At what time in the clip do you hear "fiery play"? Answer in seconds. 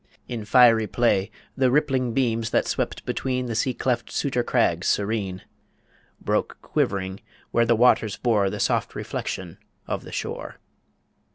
0.45-1.29